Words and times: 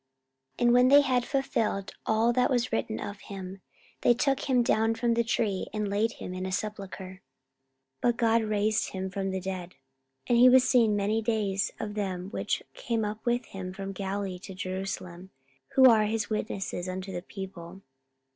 44:013:029 0.57 0.65
And 0.67 0.73
when 0.73 0.87
they 0.87 1.01
had 1.01 1.25
fulfilled 1.25 1.93
all 2.07 2.33
that 2.33 2.49
was 2.49 2.73
written 2.73 2.99
of 2.99 3.19
him, 3.21 3.61
they 4.01 4.15
took 4.15 4.49
him 4.49 4.63
down 4.63 4.95
from 4.95 5.13
the 5.13 5.23
tree, 5.23 5.67
and 5.71 5.87
laid 5.91 6.13
him 6.13 6.33
in 6.33 6.43
a 6.47 6.51
sepulchre. 6.51 7.17
44:013:030 8.01 8.01
But 8.01 8.17
God 8.17 8.41
raised 8.41 8.89
him 8.93 9.11
from 9.11 9.29
the 9.29 9.39
dead: 9.39 9.69
44:013:031 9.69 9.75
And 10.29 10.37
he 10.39 10.49
was 10.49 10.67
seen 10.67 10.95
many 10.95 11.21
days 11.21 11.71
of 11.79 11.93
them 11.93 12.31
which 12.31 12.63
came 12.73 13.05
up 13.05 13.23
with 13.27 13.45
him 13.45 13.71
from 13.73 13.91
Galilee 13.93 14.39
to 14.39 14.55
Jerusalem, 14.55 15.29
who 15.75 15.85
are 15.87 16.05
his 16.05 16.31
witnesses 16.31 16.89
unto 16.89 17.11
the 17.11 17.21
people. 17.21 17.83